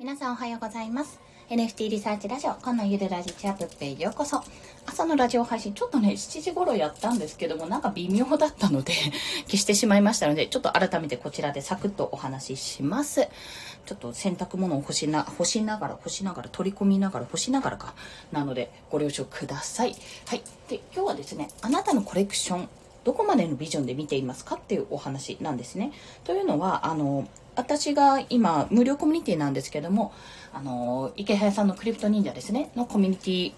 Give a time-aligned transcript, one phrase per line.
[0.00, 1.18] 皆さんおはようございます。
[1.50, 4.40] NFT リサーチラジオ、このゆるラジチャップペへようこそ。
[4.86, 8.92] 朝のラジオ配信、ちょっとね、7時頃やったんですけども、なんか微妙だったので、
[9.50, 13.28] 消してしまいましたので、ちょっと改めてこちらでサクッとお話しします。
[13.86, 17.94] ちょっと洗濯物を干しな、干しながら、干しながら、取り込みながら、干しながらか。
[18.30, 19.96] なので、ご了承ください。
[20.26, 20.42] はい。
[20.68, 22.68] で、今日はですね、あなたのコレクション、
[23.02, 25.90] どこまでのビジョンで見ていますかっていうお話なんですね。
[26.22, 27.26] というのは、あの、
[27.58, 30.12] 私が今、無料コミュニティなんですけども、
[30.54, 33.52] あの、池早さんのクリプト忍者ですね、のコミュニティ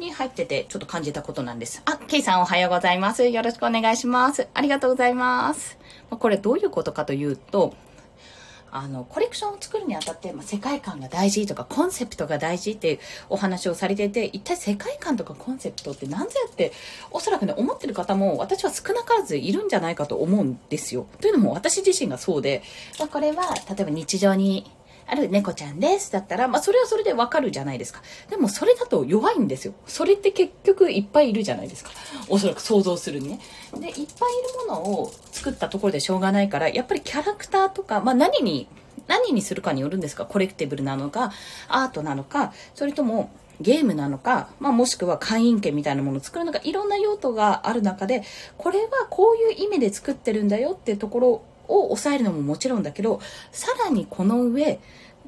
[0.00, 1.82] に入ってて、ちょっと感じたことなんです。
[1.84, 3.28] あ、ケイさんおはようございます。
[3.28, 4.48] よろしくお願いします。
[4.52, 5.78] ありがとうございます。
[6.10, 7.74] これどういうことかというと、
[8.74, 12.98] あの、コレクションを作るにあたって、まあ、世界観が大事とか、コンセプトが大事っていう
[13.28, 16.72] お話をされていて、一体世界観とかコンセプトって何ぞやって、
[17.10, 21.06] おそらくね、思ってる方も、私は少なからずいるんじゃないかと思うんですよ。
[21.20, 22.62] というのも、私自身がそうで、
[22.98, 24.70] まあ、これは、例えば日常に、
[25.06, 26.12] ある猫ちゃんです。
[26.12, 28.02] だったら、まあ、それはそれでわかるじゃないですか。
[28.30, 29.74] でも、それだと弱いんですよ。
[29.86, 31.90] それって結局いっぱいいるじゃないですか。
[32.28, 33.40] おそらく想像するにね。
[33.78, 34.08] で、いっぱいいる
[34.68, 38.68] ものを作ったところでしょうがないから、やっぱりキャラクターとか、まあ、何に、
[39.08, 41.32] 何にするかによるんですかコレクティブルなのか、
[41.68, 48.22] アートなのか、それとも、ゲームなのか、まあ、もしくは会員権みたいなものを作るのか、いろんな用途がある中で、
[48.58, 54.80] これはこういう意味で作ってるんだよっていうところを抑えるのももちろんだけど、さらにこの上、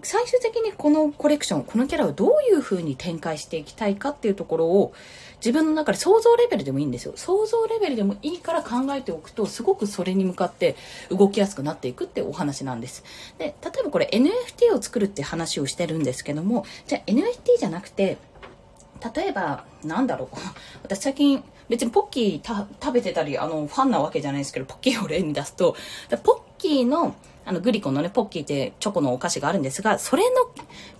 [0.02, 4.92] 最終的にこのコレクション、このキャラをどういう風に展開していきたいかっていうところを
[5.36, 7.12] 自分の中で想像レベルでもいいんですよ。
[7.16, 10.76] 想像レベルでもいいから考えておくと、すごくそれに向かって
[11.10, 13.04] 動きやすくなっていくってお話なんです。
[13.38, 18.18] で、例えばこれ NFT を作るって話をしてるんですけども、じゃあ NFT じゃなくて、
[19.14, 20.36] 例えば、なんだろう。
[20.82, 25.76] 私最近、別にポッキー食べてたり、あの、ファンなわけじゃないですけど、ポッキーを例に出すと、
[26.22, 27.14] ポッキーの、
[27.46, 30.48] あの、グリコのね、ポッキーってチョコのお菓子があるんですが、それの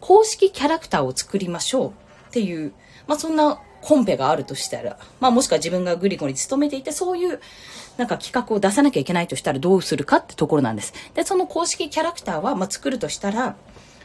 [0.01, 1.93] 公式キャラクターを作りましょうっ
[2.33, 2.73] ていう、
[3.07, 7.41] まあ、そんなコンペがあるとしたら、まあ、もしくは自分がグリコに勤めていて、そういう、
[7.99, 10.95] なんか企画を出さなきゃいけないとしたらどうするかってところなんです。
[11.15, 13.57] で、その公式キャラクターは、まあ、作るとしたら、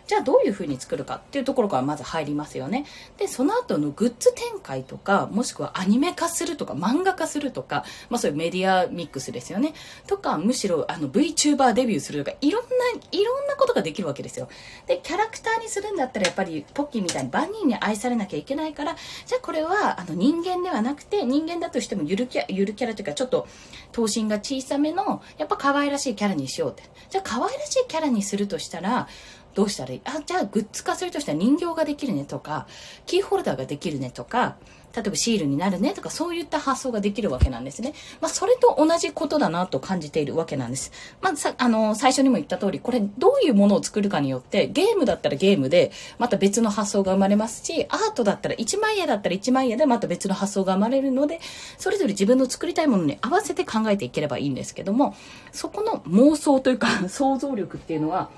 [0.10, 2.88] じゃあどういう風に作るかっていうところからまず入りますよね。
[3.18, 9.76] で、その後のグッズ展開とか、もしくはアニメ化するとか、漫画化するとか、まあそういうメディアミックスですよね。
[10.08, 12.70] とか、むしろあの VTuber デビューするとか、いろんな、
[13.12, 14.50] いろんなことができるわけですよ。
[14.88, 18.96] で、キャラクターにするんだったらやっぱりポッキーみたいに万人に愛されなきゃいけないから、
[19.28, 23.48] じゃあこれはあの人間ではなくて、人間だとしてもゆるキャゆるキャラというか、ちょっと
[23.92, 26.82] 頭身が小さめの、やっぱ可愛らしいキャラにしようって。
[27.12, 29.08] じゃあ可愛らしいキャラにするとしたら、
[29.54, 30.02] どうしたらいい？
[30.06, 32.68] あ、じゃあグッズ化するとしたら人形ができるねとか、
[33.06, 34.56] キーホルダーができるねとか、
[34.96, 37.94] 例えばシールになるねとか、そういった発想ができるわけなんですね。
[38.22, 40.92] まあ、それと同じことだなと感じているわけなんです。
[41.22, 51.40] まあ、さ、あの、最初にも言った通り、これどういうものを作るかによって、ゲームだったらゲームで、また別の発想が生まれますし、アートだったら一枚絵だったら一枚絵でまた別の発想が生まれるので、
[51.78, 55.16] それぞれ自分の作りたいものに合わせて考えていければいいんですけども、
[55.52, 58.32] そこの妄想というか、想像力っていうのは、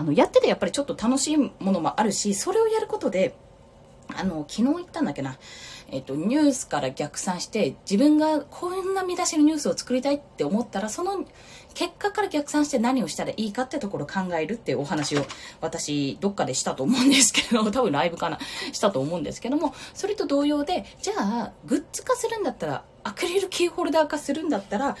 [0.00, 3.34] あの、やっててやっぱりちょっと楽しいものもあるし、それをやることで、
[4.16, 5.36] あの、昨日言ったんだっけな、
[5.90, 11.26] えっと、ニュースから逆算して、自分がこんな見出しのニュースを作りたいって思ったら、その
[11.74, 15.26] 結果から逆算して何をしたらいいかってところを考えるっていうお話を
[15.60, 18.38] 私、どっかでしたと思うんですけど、 多分ライブかな、
[18.72, 24.96] したと思うんですけども、それと同様で、じゃあ、グッズ化するんだったら、アクリルキーホルダー化するんだったら、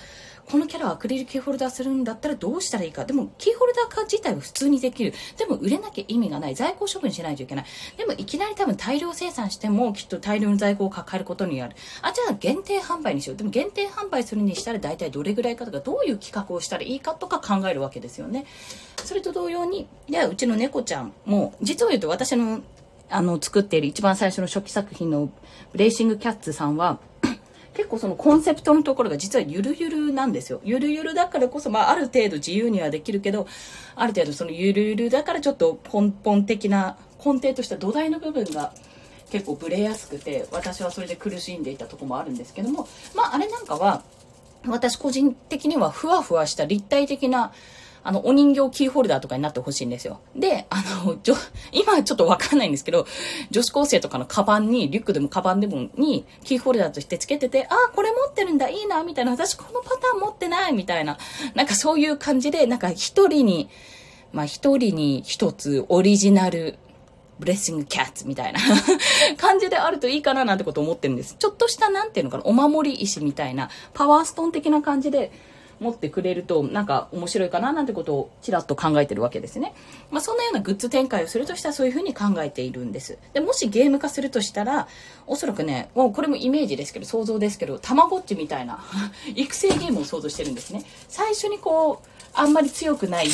[0.50, 3.04] このキャラをアクリルキーホルダーするんだったらどうしたらいいか。
[3.04, 5.14] でも、キーホルダー化自体は普通にできる。
[5.38, 6.56] でも、売れなきゃ意味がない。
[6.56, 7.64] 在庫処分しないといけない。
[7.96, 11.76] でも、いきなり多分大量生産しても、きっと大量の在庫を抱えることになる。
[12.02, 13.36] あ、じゃあ限定販売にしよう。
[13.36, 18.44] でも、限定販売するにしたら大体どれぐらいかとか、どういう企画をしたらいいかとか考えるわけですよね。
[19.04, 22.60] それと同様に、じゃあ、うちの猫ちゃんも、実を言うと私の、
[23.08, 25.30] あの、作っている一番最初の初期作品の、
[25.70, 26.98] ブレーシングキャッツさんは、
[27.80, 30.60] 結構そのコンセプトのところが実はゆるゆるなんですよ。
[30.64, 33.46] ゆるゆるだからこそ、まあある程度自由にはできるけど、
[33.96, 38.74] ある程度そのゆるゆるだからちょっと根本的な、根底とした土台の部分が
[39.30, 44.02] 結構ブレやすくて、私はそれで苦しんでいたとこもあるんですけども、まああれなんかは、
[44.66, 47.52] 私個人的にはふわふわした立体的な、
[48.02, 50.20] あの、お人形キーホルダーとかになってほしいんですよ。
[50.34, 51.36] で、あの、じょ、
[51.72, 53.06] 今ちょっとわかんないんですけど、
[53.50, 61.18] 女子高生とかのカバンに、リュックでもカバンでもに、キーホルダーとしてつけてて、ああ、これ持ってるんだ、いいな、みたいな、私このパターン持ってない、みたいな、
[61.54, 63.68] なんかそういう感じで、なんか一人に、
[64.32, 66.78] まあ一人に一つオリジナル、
[67.38, 68.60] ブレッシングキャッツみたいな
[69.38, 71.36] 感じであるといいかななんてこと思ってるんです。
[71.38, 75.32] ちょっとしたなんていうのかな、お守り石みたいな、パワーストーン的な感じで、
[75.80, 79.74] 持ってくれるとなんか面白いかななんてことをちらっと考えてるわけですね。
[80.10, 83.18] まあ、そんなようなグッズ展開をするとしたらそういうふうに考えているんです。
[83.32, 84.88] で、もしゲーム化するとしたら、
[85.26, 88.84] おそらくね、もうこれもイメージですけど、想像ですけど、たまごっちみたいな
[89.34, 90.84] 育成ゲームを想像してるんですね。
[91.08, 93.28] 最初にこう、あんまり強くない、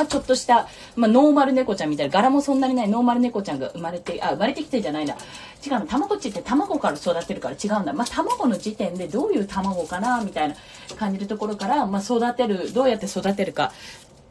[0.00, 0.66] まあ、ちょっとした、
[0.96, 5.14] まあ、ノーマル猫ちゃんみたいな、柄もそんなにないノーマル猫ちゃんが生まれて、あ、生まれてきてじゃないな。
[5.14, 7.92] 違うの、卵っちって卵から育てるから違うんだ。
[7.92, 10.54] まあ、卵の時点でどういう卵かな、みたいな
[10.96, 13.72] 感じるところから、まあ、育てる、どうやって育てるか、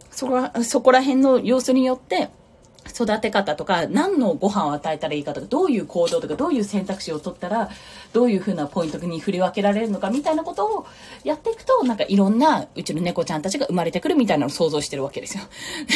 [0.09, 2.29] そこら、そこら辺の様子によって、
[2.91, 7.69] 育て方とか、何のご飯を与えたらいいかとか、どういう行動とか、どういう選択肢を取ったら、
[8.13, 10.87] どういうふうなポイントに振り分けられるのかみたいなことを
[11.23, 15.43] やっていくと、なんかいろんなうちの猫ちゃんたちが生まれてくるみたいなのを想像してるわけですよ。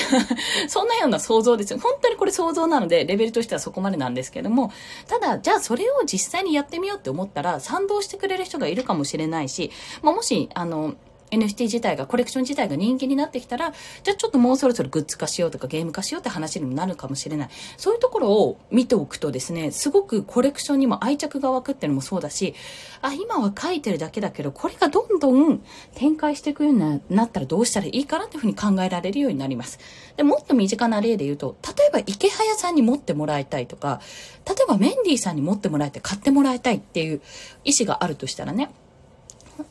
[0.68, 1.80] そんなような想像ですよ。
[1.80, 4.72] 本当にこれ想像なので、レベルとしてはそこまでなんですけども、
[5.08, 10.96] ただ、じゃあそれを実際にやってみようって思ったら、賛同してくれる人がいるかもしれないし、まあ、もし、あの、
[11.34, 17.50] NFT 自体が、コレクション自体が人気になってきたら、じゃあちょっともうそろそろグッズ化しようとかゲーム化しようって話にもなるかもしれない。
[17.78, 22.54] そういうところを見ておくとですね、すごくコレクションにも愛着が湧くっていうのもそうだし、
[23.02, 25.62] あ、今は書いてるだけだけど、これがどんどん
[25.96, 29.80] 展開していくようになったらどうしたらいいかなっていうふうに考えられるようになります。
[30.18, 34.02] で、もっと身近な例で言うと、例えば池早さんに持ってもらいたいとか、
[34.46, 37.22] 例えばメンディーさんに持ってもらいたい、買ってもらいたいっていう
[37.64, 38.70] 意思があるとしたらね、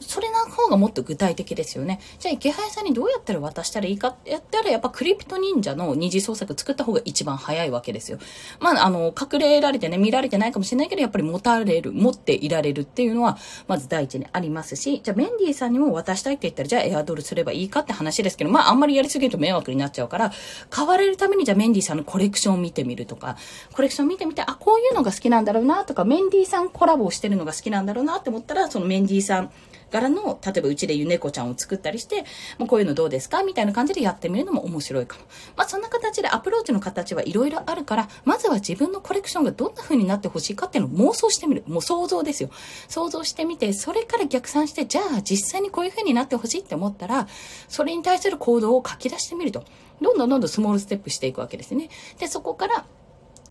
[0.00, 2.00] それの方がもっと具体的ですよね。
[2.18, 8.18] じゃあ池原さんにどうやったら渡したらいいかってやったら、やっぱクリプト忍者の二次創作作った方が一番早いわけですよ。
[8.60, 20.32] まあ、あの、隠れられてね、見られてないかもしれないけど、やっぱり持たれる、持っていられるっていうのは、まず第一にありますし、じゃあメンディーさんにも渡したいって言ったら、じゃあエアドルすればいいかって話ですけど、まあ、あんまりやりすぎると迷惑になっちゃうから、
[20.70, 23.36] 買われるためにじゃあメンディーさんのコレクションを見てみるとか、
[23.72, 29.50] コレクション見てみて、あ、こういうのが好きなんだろうなとか、メンディーさんコラボをしてるのが好きなんだろうなって思ったら、そのメンディーさん
[29.92, 32.24] 柄の、例えばうちでゆねこちゃんを作ったりして、
[32.58, 35.24] もうこういうのどうですかみたいな感じでやってみるのも面白いかも。
[35.56, 41.62] まあそんな形でアプローチの形はいろいろあるから、まずは自分のコレクションがどんな風になってほしいかっていうのを妄想してみる。
[41.66, 42.50] もう想像ですよ。
[42.88, 47.28] 想像してみて、それから逆算して、じゃあ実際にこういう風になってほしいって思ったら、
[47.68, 49.64] それに対する行動を書き出してみると。
[50.00, 51.88] どんどんどんどんスモールステップしていくわけですね。
[52.18, 52.86] で、そこから、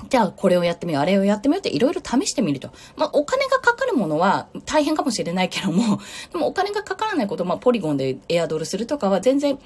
[0.09, 2.69] じゃあこれをやってみよう、あれをやってみようっていろいろ試してみると。
[2.95, 5.99] まあお金がかかるものは大変かもしれないけども、
[6.31, 9.59] でもお金がかからないこと、まあポリゴンでエアドルするとかは全然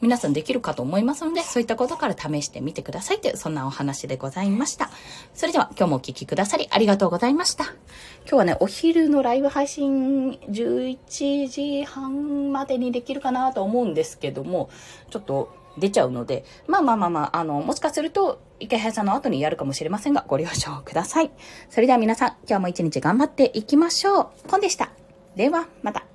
[0.00, 4.90] 皆さんできるかと思いますので、そういったことから試してみてくださいという、そんなお話でございました。
[5.32, 7.64] それでは今日もお聴きくださりありがとうございました。
[7.64, 14.70] 今日はね、お昼のライブ配信11時半までにできるかなと思うんですけども、
[15.10, 21.30] ちょっと出ちゃうので、まあまあまあまあ、あの、もしかすると、池早さんの後にやるかもしれませんが、ご了承ください。
[21.70, 24.48] それでは皆さん、今日も一日頑張っていきましょう。
[24.48, 24.90] コンでした。
[25.36, 26.11] では、また。